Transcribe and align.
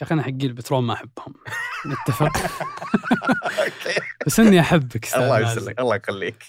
يا 0.00 0.06
أخي 0.06 0.14
أنا 0.14 0.22
حقين 0.22 0.46
البترول 0.46 0.82
ما 0.82 0.94
أحبهم 0.94 1.34
نتفق 1.92 2.32
بس 4.26 4.40
إني 4.40 4.60
أحبك 4.60 5.16
الله. 5.16 5.52
يسلمك 5.52 5.80
الله 5.80 5.96
يخليك 5.96 6.44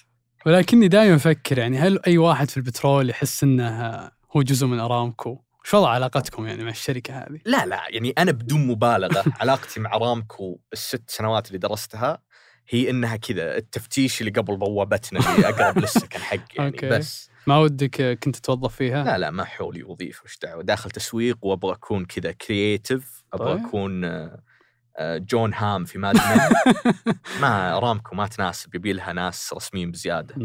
ولكني 0.45 0.87
دائما 0.87 1.15
أفكر 1.15 1.57
يعني 1.57 1.77
هل 1.79 1.99
أي 2.07 2.17
واحد 2.17 2.49
في 2.49 2.57
البترول 2.57 3.09
يحس 3.09 3.43
إنه 3.43 3.97
هو 4.35 4.41
جزء 4.41 4.67
من 4.67 4.79
أرامكو؟ 4.79 5.43
وش 5.65 5.73
وضع 5.73 5.89
علاقتكم 5.89 6.47
يعني 6.47 6.63
مع 6.63 6.69
الشركة 6.69 7.13
هذه؟ 7.17 7.39
لا 7.45 7.65
لا 7.65 7.83
يعني 7.89 8.13
أنا 8.17 8.31
بدون 8.31 8.67
مبالغة 8.67 9.23
علاقتي 9.41 9.79
مع 9.79 9.97
أرامكو 9.97 10.59
الست 10.73 11.09
سنوات 11.09 11.47
اللي 11.47 11.57
درستها 11.57 12.21
هي 12.69 12.89
إنها 12.89 13.15
كذا 13.15 13.57
التفتيش 13.57 14.21
اللي 14.21 14.31
قبل 14.31 14.57
بوابتنا 14.57 15.35
اللي 15.35 15.49
أقرب 15.49 15.77
للسكن 15.77 16.19
حق 16.19 16.37
يعني 16.55 16.69
okay. 16.75 16.89
بس 16.89 17.29
ما 17.47 17.57
ودك 17.57 18.19
كنت 18.23 18.35
توظف 18.35 18.75
فيها؟ 18.75 19.03
لا 19.03 19.17
لا 19.17 19.31
ما 19.31 19.43
حولي 19.43 19.83
وظيفه 19.83 20.23
وش 20.25 20.39
دعوة؟ 20.43 20.63
داخل 20.63 20.91
تسويق 20.91 21.37
وأبغى 21.41 21.73
أكون 21.73 22.05
كذا 22.05 22.31
creative 22.31 23.23
أبغى 23.33 23.53
طيب. 23.53 23.65
أكون 23.65 24.03
آه، 24.05 24.41
آه، 24.97 25.17
جون 25.17 25.53
هام 25.53 25.85
في 25.85 25.99
ماد 25.99 26.17
ما 27.41 27.79
رامكو 27.79 28.15
ما 28.15 28.27
تناسب 28.27 28.75
يبي 28.75 28.93
لها 28.93 29.13
ناس 29.13 29.53
رسميين 29.53 29.91
بزيادة. 29.91 30.35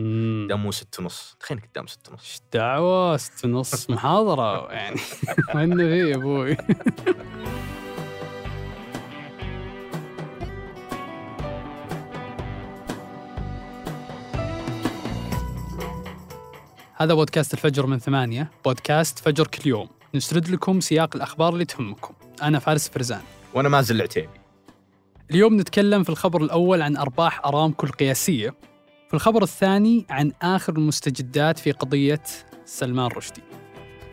دمو 0.49 0.73
ست 0.73 1.01
ونص. 1.01 1.37
تخيل 1.41 1.61
قدام 1.61 1.87
ست 1.87 2.09
ونص. 2.09 2.21
إيش 2.21 2.41
دعوة؟ 2.53 3.17
ست 3.17 3.45
ونص 3.45 3.91
محاضرة 3.91 4.73
يعني. 4.73 5.01
وين 5.55 5.77
في 5.77 6.11
يا 6.11 6.17
أبوي؟ 6.17 6.57
هذا 17.03 17.15
بودكاست 17.15 17.55
الفجر 17.55 17.87
من 17.87 17.99
ثمانية 17.99 18.51
بودكاست 18.65 19.19
فجر 19.19 19.47
كل 19.47 19.69
يوم. 19.69 19.89
نسرد 20.15 20.49
لكم 20.49 20.81
سياق 20.81 21.17
الأخبار 21.17 21.53
اللي 21.53 21.65
تهمكم. 21.65 22.15
أنا 22.43 22.59
فارس 22.59 22.89
فرزان. 22.89 23.21
وأنا 23.55 23.69
مازل 23.69 23.97
العتيبي. 23.97 24.41
اليوم 25.31 25.61
نتكلم 25.61 26.03
في 26.03 26.11
الخبر 26.11 26.43
الأول 26.43 26.83
عن 26.83 26.97
أرباح 26.97 27.47
أرامكو 27.47 27.87
القياسية 27.87 28.55
في 29.09 29.15
الخبر 29.15 29.43
الثاني 29.43 30.07
عن 30.11 30.33
آخر 30.43 30.73
المستجدات 30.73 31.59
في 31.59 31.73
قضية 31.73 32.23
سلمان 32.65 33.07
رشدي. 33.07 33.43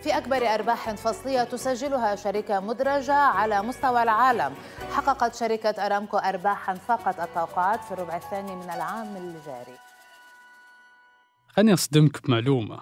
في 0.04 0.18
أكبر 0.18 0.38
أرباح 0.38 0.96
فصلية 0.96 1.44
تسجلها 1.44 2.16
شركة 2.16 2.60
مدرجة 2.60 3.14
على 3.14 3.62
مستوى 3.62 4.04
العالم. 4.04 4.54
حققت 4.92 5.36
شركة 5.36 5.86
أرامكو 5.86 6.18
أرباحا 6.18 6.74
فاقت 6.74 7.20
التوقعات 7.20 7.84
في 7.84 7.92
الربع 7.92 8.16
الثاني 8.18 8.56
من 8.56 8.70
العام 8.70 9.16
الجاري. 9.16 9.89
خليني 11.60 11.74
أصدمك 11.74 12.28
بمعلومة. 12.28 12.80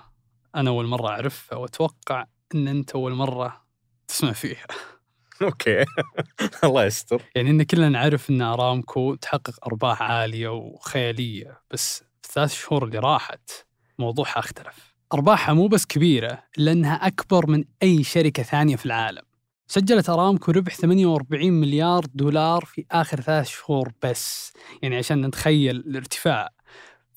أنا 0.56 0.70
أول 0.70 0.86
مرة 0.86 1.08
أعرفها 1.08 1.58
وأتوقع 1.58 2.26
أن 2.56 2.68
أنت 2.68 2.92
أول 2.92 3.14
مرة 3.14 3.62
تسمع 4.08 4.32
فيها. 4.32 4.68
أوكي. 5.42 5.86
الله 6.64 6.86
يستر. 6.86 7.22
يعني 7.36 7.50
إن 7.50 7.64
كلنا 7.64 7.90
نعرف 7.90 8.30
أن 8.30 8.42
أرامكو 8.42 9.16
تحقق 9.16 9.68
أرباح 9.68 10.02
عالية 10.02 10.48
وخيالية 10.50 11.62
بس 11.72 11.98
في 11.98 12.28
الثلاث 12.30 12.54
شهور 12.54 12.84
اللي 12.86 13.00
راحت 13.00 13.50
موضوعها 14.00 14.40
اختلف. 14.40 14.96
أرباحها 15.14 15.54
مو 15.54 15.68
بس 15.68 15.86
كبيرة 15.86 16.44
إلا 16.58 16.72
أنها 16.72 17.08
أكبر 17.08 17.48
من 17.50 17.64
أي 17.84 18.04
شركة 18.04 18.44
ثانية 18.44 18.76
في 18.76 18.86
العالم. 18.86 19.24
سجلت 19.68 20.10
أرامكو 20.10 20.52
ربح 20.52 20.76
48 20.76 21.52
مليار 21.54 22.06
دولار 22.14 22.66
في 22.66 22.86
آخر 22.92 23.22
ثلاث 23.22 23.48
شهور 23.48 23.92
بس. 24.04 24.54
يعني 24.82 24.98
عشان 24.98 25.26
نتخيل 25.26 25.76
الارتفاع. 25.76 26.57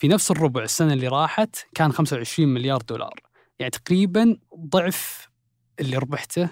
في 0.00 0.08
نفس 0.08 0.30
الربع 0.30 0.62
السنة 0.62 0.92
اللي 0.92 1.08
راحت 1.08 1.56
كان 1.74 1.92
25 1.92 2.48
مليار 2.48 2.82
دولار 2.82 3.20
يعني 3.58 3.70
تقريبا 3.70 4.36
ضعف 4.56 5.28
اللي 5.80 5.96
ربحته 5.96 6.48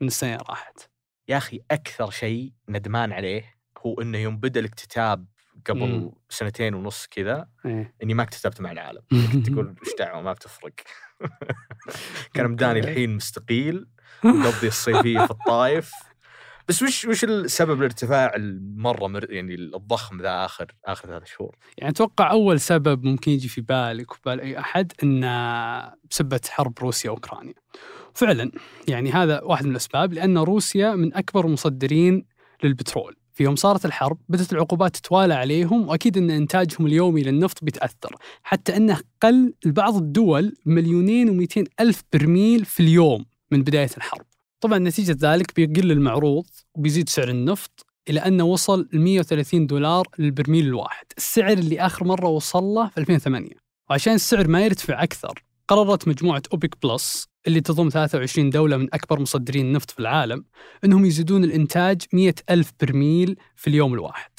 من 0.00 0.06
السنة 0.06 0.32
اللي 0.34 0.44
راحت 0.48 0.90
يا 1.28 1.36
أخي 1.36 1.60
أكثر 1.70 2.10
شيء 2.10 2.52
ندمان 2.68 3.12
عليه 3.12 3.54
هو 3.86 4.00
إنه 4.00 4.18
يوم 4.18 4.36
بدأ 4.36 4.60
الاكتتاب 4.60 5.26
قبل 5.66 5.80
مم. 5.80 6.12
سنتين 6.28 6.74
ونص 6.74 7.06
كذا 7.06 7.48
إيه. 7.66 7.94
إني 8.02 8.14
ما 8.14 8.22
اكتتبت 8.22 8.60
مع 8.60 8.72
العالم 8.72 9.02
كنت 9.32 9.50
تقول 9.50 9.74
إيش 9.86 9.94
دعوة 9.98 10.22
ما 10.22 10.32
بتفرق 10.32 10.72
كان 12.34 12.50
مداني. 12.50 12.80
الحين 12.80 13.16
مستقيل 13.16 13.86
مقضي 14.24 14.66
الصيفية 14.68 15.24
في 15.26 15.30
الطايف 15.30 15.92
بس 16.68 16.82
وش 16.82 17.04
وش 17.04 17.24
السبب 17.24 17.78
الارتفاع 17.78 18.34
المرة 18.36 19.06
مر 19.06 19.32
يعني 19.32 19.54
الضخم 19.54 20.22
ذا 20.22 20.44
آخر 20.44 20.66
آخر 20.84 21.08
ثلاث 21.08 21.26
شهور؟ 21.26 21.56
يعني 21.78 21.90
أتوقع 21.90 22.30
أول 22.30 22.60
سبب 22.60 23.04
ممكن 23.04 23.32
يجي 23.32 23.48
في 23.48 23.60
بالك 23.60 24.12
وبال 24.12 24.40
أي 24.40 24.58
أحد 24.58 24.92
أنه 25.02 25.92
بسبة 26.10 26.40
حرب 26.48 26.78
روسيا 26.78 27.10
وأوكرانيا. 27.10 27.54
فعلا 28.14 28.50
يعني 28.88 29.12
هذا 29.12 29.40
واحد 29.42 29.64
من 29.64 29.70
الأسباب 29.70 30.12
لأن 30.12 30.38
روسيا 30.38 30.94
من 30.94 31.14
أكبر 31.14 31.46
المصدرين 31.46 32.24
للبترول. 32.64 33.16
في 33.32 33.44
يوم 33.44 33.56
صارت 33.56 33.84
الحرب 33.84 34.18
بدأت 34.28 34.52
العقوبات 34.52 34.96
تتوالى 34.96 35.34
عليهم 35.34 35.88
وأكيد 35.88 36.18
أن 36.18 36.30
إنتاجهم 36.30 36.86
اليومي 36.86 37.22
للنفط 37.22 37.64
بيتأثر. 37.64 38.16
حتى 38.42 38.76
أنه 38.76 39.00
قل 39.22 39.54
لبعض 39.64 39.96
الدول 39.96 40.56
مليونين 40.66 41.30
ومئتين 41.30 41.64
ألف 41.80 42.02
برميل 42.12 42.64
في 42.64 42.80
اليوم 42.80 43.24
من 43.50 43.62
بداية 43.62 43.90
الحرب. 43.96 44.26
طبعا 44.60 44.78
نتيجة 44.78 45.16
ذلك 45.20 45.54
بيقل 45.56 45.90
المعروض 45.90 46.46
وبيزيد 46.74 47.08
سعر 47.08 47.28
النفط 47.28 47.86
إلى 48.08 48.20
أنه 48.20 48.44
وصل 48.44 48.88
ل 48.92 48.98
130 49.00 49.66
دولار 49.66 50.06
للبرميل 50.18 50.66
الواحد. 50.66 51.06
السعر 51.18 51.52
اللي 51.52 51.80
آخر 51.80 52.04
مرة 52.04 52.28
وصل 52.28 52.64
له 52.64 52.88
في 52.88 52.98
2008 52.98 53.50
وعشان 53.90 54.14
السعر 54.14 54.48
ما 54.48 54.64
يرتفع 54.64 55.02
أكثر 55.02 55.44
قررت 55.68 56.08
مجموعة 56.08 56.42
أوبك 56.52 56.86
بلس 56.86 57.28
اللي 57.46 57.60
تضم 57.60 57.88
23 57.88 58.50
دولة 58.50 58.76
من 58.76 58.88
أكبر 58.94 59.20
مصدرين 59.20 59.66
النفط 59.66 59.90
في 59.90 60.00
العالم 60.00 60.44
أنهم 60.84 61.04
يزيدون 61.04 61.44
الإنتاج 61.44 62.02
100 62.12 62.34
ألف 62.50 62.72
برميل 62.80 63.36
في 63.56 63.68
اليوم 63.68 63.94
الواحد. 63.94 64.30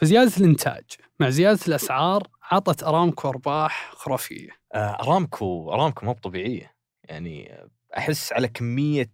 فزيادة 0.00 0.32
الإنتاج 0.36 0.84
مع 1.20 1.30
زيادة 1.30 1.60
الأسعار 1.68 2.26
عطت 2.42 2.82
أرامكو 2.82 3.28
أرباح 3.28 3.92
خرافية. 3.94 4.48
آه، 4.74 4.78
أرامكو 5.02 5.72
أرامكو 5.72 6.06
مو 6.06 6.12
طبيعيه 6.12 6.74
يعني 7.04 7.58
أحس 7.98 8.32
على 8.32 8.48
كمية 8.48 9.10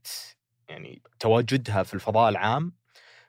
يعني 0.69 1.03
تواجدها 1.21 1.83
في 1.83 1.95
الفضاء 1.95 2.29
العام 2.29 2.73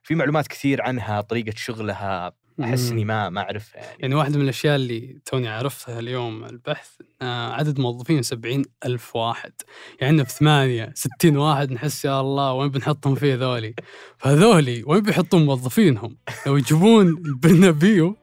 في 0.04 0.16
معلومات 0.16 0.48
كثير 0.48 0.82
عنها 0.82 1.22
طريقة 1.22 1.54
شغلها 1.56 2.32
أحس 2.64 2.92
إني 2.92 3.06
ما 3.06 3.30
ما 3.30 3.42
أعرفها 3.42 3.82
يعني. 3.82 3.98
يعني 4.00 4.16
واحدة 4.16 4.38
من 4.38 4.44
الأشياء 4.44 4.76
اللي 4.76 5.18
توني 5.26 5.48
عرفتها 5.48 6.00
اليوم 6.00 6.46
البحث 6.46 6.90
عدد 7.22 7.80
موظفين 7.80 8.22
70 8.22 8.64
ألف 8.86 9.16
واحد 9.16 9.52
يعني 10.00 10.10
عندنا 10.12 10.24
في 10.24 10.34
ثمانية 10.34 10.92
60 10.96 11.38
واحد 11.38 11.72
نحس 11.72 12.06
يا 12.06 12.22
الله 12.22 12.54
وين 12.54 12.70
بنحطهم 12.72 13.16
فيه 13.16 13.36
ذولي؟ 13.36 13.74
فهذولي 14.18 14.84
وين 14.88 15.02
بيحطون 15.02 15.46
موظفينهم؟ 15.46 16.18
لو 16.48 16.58
يجيبون 16.58 17.08
البرنابيو 17.08 18.16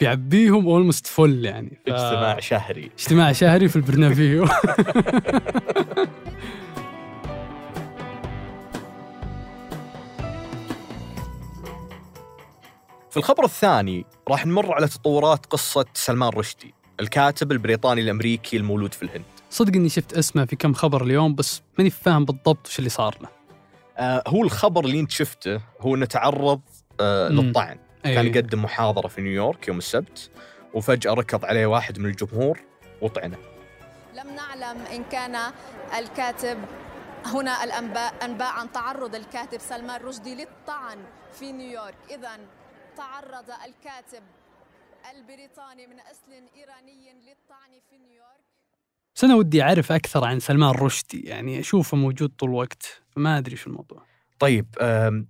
بيعبيهم 0.00 0.66
اولموست 0.66 1.06
فل 1.06 1.44
يعني 1.44 1.80
ف- 1.86 1.90
اجتماع 1.90 2.40
شهري. 2.40 2.90
اجتماع 2.98 3.32
شهري 3.32 3.68
في 3.68 3.76
البرنابيو. 3.76 4.46
في 13.10 13.16
الخبر 13.16 13.44
الثاني 13.44 14.06
راح 14.28 14.46
نمر 14.46 14.74
على 14.74 14.88
تطورات 14.88 15.46
قصة 15.46 15.84
سلمان 15.94 16.28
رشدي 16.28 16.74
الكاتب 17.00 17.52
البريطاني 17.52 18.00
الأمريكي 18.00 18.56
المولود 18.56 18.94
في 18.94 19.02
الهند. 19.02 19.24
صدق 19.50 19.74
إني 19.74 19.88
شفت 19.88 20.12
اسمه 20.12 20.44
في 20.44 20.56
كم 20.56 20.74
خبر 20.74 21.02
اليوم 21.02 21.34
بس 21.34 21.62
ماني 21.78 21.90
فاهم 21.90 22.24
بالضبط 22.24 22.66
وش 22.66 22.78
اللي 22.78 22.90
صار 22.90 23.18
له. 23.20 23.28
آه 23.98 24.22
هو 24.26 24.42
الخبر 24.44 24.84
اللي 24.84 25.00
انت 25.00 25.10
شفته 25.10 25.60
هو 25.80 25.94
انه 25.94 26.06
تعرض 26.06 26.60
آه. 27.00 27.28
للطعن. 27.28 27.78
أي. 28.06 28.14
كان 28.14 28.26
يقدم 28.26 28.62
محاضرة 28.62 29.08
في 29.08 29.20
نيويورك 29.20 29.68
يوم 29.68 29.78
السبت 29.78 30.30
وفجأة 30.74 31.14
ركض 31.14 31.44
عليه 31.44 31.66
واحد 31.66 31.98
من 31.98 32.06
الجمهور 32.06 32.60
وطعنه. 33.02 33.38
لم 34.14 34.34
نعلم 34.34 34.80
إن 34.80 35.04
كان 35.04 35.36
الكاتب 35.98 36.58
هنا 37.26 37.64
الأنباء 37.64 38.14
أنباء 38.22 38.48
عن 38.52 38.72
تعرض 38.72 39.14
الكاتب 39.14 39.60
سلمان 39.60 40.00
رشدي 40.00 40.34
للطعن 40.34 40.98
في 41.32 41.52
نيويورك. 41.52 41.94
إذا 42.10 42.28
تعرض 42.96 43.44
الكاتب 43.50 44.22
البريطاني 45.16 45.86
من 45.86 45.96
أصل 46.00 46.32
إيراني 46.56 47.12
للطعن 47.12 47.70
في 47.90 47.98
نيويورك. 47.98 48.40
بس 49.14 49.24
أنا 49.24 49.34
ودي 49.34 49.62
أعرف 49.62 49.92
أكثر 49.92 50.24
عن 50.24 50.40
سلمان 50.40 50.70
رشدي 50.70 51.20
يعني 51.20 51.60
أشوفه 51.60 51.96
موجود 51.96 52.32
طول 52.38 52.48
الوقت 52.50 53.02
فما 53.10 53.38
أدري 53.38 53.56
شو 53.56 53.70
الموضوع. 53.70 54.02
طيب 54.38 54.66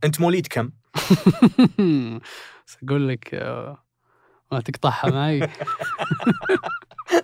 أنت 0.05 0.21
مواليد 0.21 0.47
كم؟ 0.47 0.71
بس 2.67 2.79
أقول 2.85 3.09
لك 3.09 3.35
آه، 3.35 3.85
ما 4.53 4.61
تقطعها 4.61 5.11
معي 5.11 5.49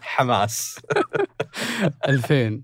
حماس. 0.02 0.80
2000 2.08 2.62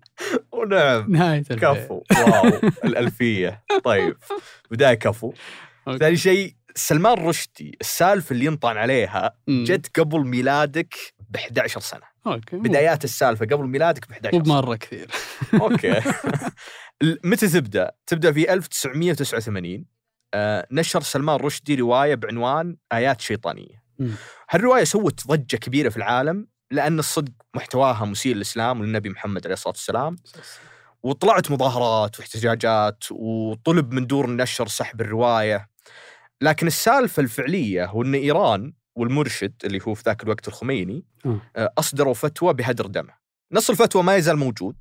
ونعم 0.52 1.16
2000 1.16 1.54
كفو. 1.54 2.02
واو 2.12 2.60
الألفية. 2.84 3.64
طيب 3.84 4.16
بداية 4.70 4.94
كفو. 4.94 5.32
ثاني 6.00 6.16
شيء 6.16 6.54
سلمان 6.74 7.26
رشدي 7.26 7.78
السالفة 7.80 8.32
اللي 8.32 8.44
ينطعن 8.44 8.76
عليها. 8.76 9.36
جت 9.48 10.00
قبل 10.00 10.26
ميلادك 10.26 10.94
ب 11.30 11.36
11 11.36 11.80
سنة. 11.80 12.02
أوكي 12.26 12.56
بدايات 12.56 13.04
السالفة 13.04 13.46
قبل 13.46 13.64
ميلادك 13.64 14.08
ب 14.08 14.12
11 14.12 14.38
مو 14.38 14.44
سنة. 14.44 14.60
بمرة 14.60 14.76
كثير. 14.76 15.10
أوكي. 15.62 16.00
متى 17.24 17.48
تبدأ؟ 17.48 17.90
تبدأ 18.06 18.32
في 18.32 18.52
1989 18.52 19.84
آه، 20.34 20.66
نشر 20.70 21.00
سلمان 21.00 21.36
رشدي 21.36 21.74
رواية 21.74 22.14
بعنوان 22.14 22.76
آيات 22.92 23.20
شيطانية. 23.20 23.82
مم. 23.98 24.14
هالرواية 24.50 24.84
سوت 24.84 25.26
ضجة 25.26 25.56
كبيرة 25.56 25.88
في 25.88 25.96
العالم 25.96 26.46
لأن 26.70 26.98
الصدق 26.98 27.32
محتواها 27.54 28.04
مسيء 28.04 28.34
للإسلام 28.34 28.80
وللنبي 28.80 29.08
محمد 29.10 29.46
عليه 29.46 29.54
الصلاة 29.54 29.74
والسلام. 29.74 30.16
وطلعت 31.02 31.50
مظاهرات 31.50 32.18
واحتجاجات 32.18 33.04
وطلب 33.10 33.92
من 33.92 34.06
دور 34.06 34.24
النشر 34.24 34.66
سحب 34.68 35.00
الرواية. 35.00 35.71
لكن 36.42 36.66
السالفة 36.66 37.20
الفعلية 37.20 37.86
هو 37.86 38.02
أن 38.02 38.14
إيران 38.14 38.72
والمرشد 38.96 39.52
اللي 39.64 39.78
هو 39.88 39.94
في 39.94 40.02
ذاك 40.06 40.22
الوقت 40.22 40.48
الخميني 40.48 41.04
آه. 41.26 41.40
آه، 41.56 41.72
أصدروا 41.78 42.14
فتوى 42.14 42.54
بهدر 42.54 42.86
دمه. 42.86 43.14
نص 43.52 43.70
الفتوى 43.70 44.02
ما 44.02 44.16
يزال 44.16 44.36
موجود. 44.36 44.76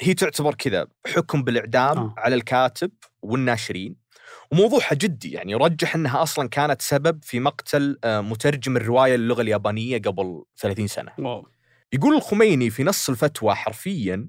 هي 0.00 0.14
تعتبر 0.14 0.54
كذا 0.54 0.86
حكم 1.06 1.42
بالإعدام 1.42 1.98
آه. 1.98 2.14
على 2.18 2.34
الكاتب 2.34 2.90
والناشرين. 3.22 3.96
وموضوعها 4.52 4.94
جدي 4.94 5.32
يعني 5.32 5.52
يرجح 5.52 5.94
أنها 5.94 6.22
أصلا 6.22 6.48
كانت 6.48 6.82
سبب 6.82 7.24
في 7.24 7.40
مقتل 7.40 7.98
آه، 8.04 8.20
مترجم 8.20 8.76
الرواية 8.76 9.16
للغة 9.16 9.42
اليابانية 9.42 9.98
قبل 9.98 10.44
30 10.56 10.86
سنة. 10.86 11.12
واو. 11.18 11.48
يقول 11.92 12.14
الخميني 12.16 12.70
في 12.70 12.84
نص 12.84 13.08
الفتوى 13.08 13.54
حرفيا 13.54 14.28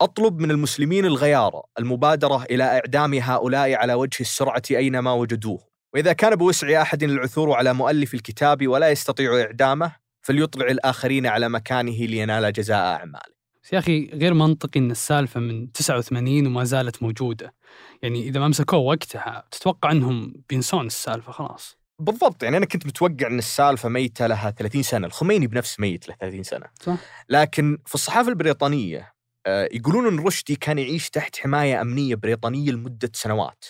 أطلب 0.00 0.38
من 0.40 0.50
المسلمين 0.50 1.04
الغيارة 1.04 1.62
المبادرة 1.78 2.42
إلى 2.42 2.64
إعدام 2.64 3.14
هؤلاء 3.14 3.74
على 3.74 3.94
وجه 3.94 4.20
السرعة 4.20 4.62
أينما 4.70 5.12
وجدوه 5.12 5.75
وإذا 5.96 6.12
كان 6.12 6.34
بوسع 6.34 6.82
أحد 6.82 7.02
العثور 7.02 7.52
على 7.52 7.74
مؤلف 7.74 8.14
الكتاب 8.14 8.68
ولا 8.68 8.90
يستطيع 8.90 9.40
إعدامه 9.40 9.92
فليطلع 10.22 10.66
الآخرين 10.66 11.26
على 11.26 11.48
مكانه 11.48 11.92
لينال 11.92 12.52
جزاء 12.52 12.78
أعماله. 12.78 13.36
يا 13.72 13.78
أخي 13.78 14.10
غير 14.12 14.34
منطقي 14.34 14.80
إن 14.80 14.90
السالفة 14.90 15.40
من 15.40 15.72
89 15.72 16.46
وما 16.46 16.64
زالت 16.64 17.02
موجودة. 17.02 17.54
يعني 18.02 18.28
إذا 18.28 18.40
ما 18.40 18.48
مسكوه 18.48 18.78
وقتها 18.78 19.44
تتوقع 19.50 19.90
إنهم 19.90 20.34
بينسون 20.48 20.86
السالفة 20.86 21.32
خلاص. 21.32 21.76
بالضبط 21.98 22.42
يعني 22.42 22.56
أنا 22.56 22.66
كنت 22.66 22.86
متوقع 22.86 23.26
أن 23.26 23.38
السالفة 23.38 23.88
ميتة 23.88 24.26
لها 24.26 24.50
30 24.50 24.82
سنة 24.82 25.06
الخميني 25.06 25.46
بنفس 25.46 25.80
ميت 25.80 26.08
له 26.08 26.14
30 26.20 26.42
سنة. 26.42 26.66
صح. 26.82 26.96
لكن 27.28 27.78
في 27.86 27.94
الصحافة 27.94 28.28
البريطانية 28.28 29.12
آه، 29.46 29.68
يقولون 29.72 30.06
أن 30.06 30.26
رشدي 30.26 30.56
كان 30.56 30.78
يعيش 30.78 31.10
تحت 31.10 31.36
حماية 31.36 31.80
أمنية 31.80 32.14
بريطانية 32.14 32.70
لمدة 32.70 33.10
سنوات 33.14 33.64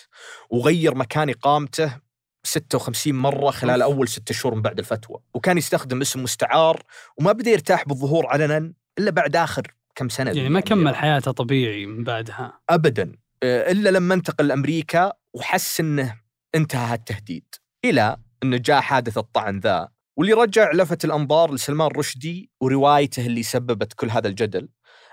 وغير 0.49 0.95
مكان 0.95 1.29
إقامته 1.29 2.06
56 2.47 3.15
مرة 3.15 3.51
خلال. 3.51 3.81
أول 3.81 4.07
ستة 4.07 4.33
شهور 4.33 4.55
من 4.55 4.61
بعد 4.61 4.79
الفتوى. 4.79 5.17
وكان 5.33 5.57
يستخدم 5.57 6.01
اسم 6.01 6.23
مستعار 6.23 6.83
وما 7.17 7.31
بدأ 7.31 7.51
يرتاح 7.51 7.85
بالظهور 7.87 8.27
علنا 8.27 8.73
إلا 8.99 9.11
بعد 9.11 9.35
آخر 9.35 9.73
كم 9.95 10.09
سنة. 10.09 10.31
يعني 10.31 10.49
ما 10.49 10.59
كمل 10.59 10.95
حياته 10.95 11.31
طبيعي 11.31 11.85
من 11.85 12.03
بعدها. 12.03 12.59
ابدا. 12.69 13.11
آه، 13.43 13.71
إلا 13.71 13.89
لما 13.89 14.13
انتقل 14.13 14.47
لأمريكا 14.47 15.13
وحس 15.33 15.79
إنه 15.79 16.15
انتهى 16.55 16.95
التهديد 16.95 17.55
إلى 17.85 18.17
انه 18.43 18.57
جاء 18.57 18.81
حادث 18.81 19.17
الطعن 19.17 19.59
ذا. 19.59 19.89
واللي 20.17 20.33
رجع 20.33 20.71
لفت 20.71 21.05
الأنظار 21.05 21.53
لسلمان 21.53 21.87
رشدي 21.87 22.51
وروايته 22.61 23.25
اللي 23.25 23.43
سببت 23.43 23.93
كل 23.93 24.09
هذا 24.09 24.27
الجدل. 24.27 24.69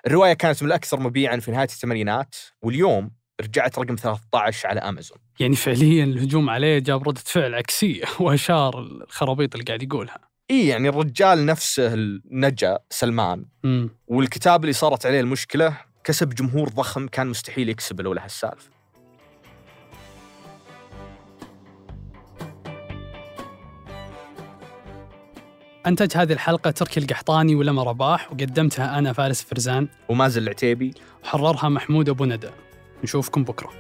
الرواية 0.07 0.33
كانت 0.33 0.63
من 0.63 0.69
الأكثر 0.69 1.01
مبيعا 1.01 1.37
في 1.37 1.51
نهاية 1.51 1.69
الثمانينات 1.69 2.35
واليوم 2.63 3.11
رجعت 3.41 3.79
رقم 3.79 3.97
13 3.97 4.69
على 4.69 4.81
امازون. 4.81 5.19
يعني 5.41 5.57
فعليا 5.57 6.05
الهجوم 6.05 6.51
عليه 6.51 6.79
جاب 6.79 7.09
ردة 7.09 7.21
فعل 7.25 7.55
عكسية 7.55 8.05
وأشار 8.21 8.81
الخرابيط 8.81 9.55
اللي 9.55 9.65
قاعد 9.65 9.83
يقولها. 9.83 10.19
إي 10.51 10.67
يعني 10.69 10.89
الرجال 10.89 11.47
نفسه 11.47 11.95
نجا 12.31 12.79
سلمان 12.91 13.45
امم 13.65 13.91
والكتاب 14.07 14.65
اللي 14.65 14.73
صارت 14.73 15.07
عليه 15.07 15.21
المشكلة 15.21 15.77
كسب 16.05 16.29
جمهور 16.29 16.69
ضخم 16.69 17.09
كان 17.09 17.27
مستحيل 17.27 17.69
يكسبه 17.69 18.03
لولا 18.03 18.25
هالسالفة. 18.25 18.71
أنتج 25.87 26.17
هذه 26.17 26.33
الحلقة 26.33 26.71
تركي 26.71 27.01
القحطاني 27.01 27.55
ولما 27.55 27.83
رباح 27.83 28.33
وقدمتها 28.33 28.99
أنا 28.99 29.13
فارس 29.13 29.43
فرزان. 29.43 29.89
ومازن 30.09 30.43
العتيبي. 30.43 30.95
وحررها 31.25 31.69
محمود 31.69 32.09
أبو 32.09 32.25
ندى. 32.25 32.51
نشوفكم 33.03 33.45
بكرة. 33.45 33.71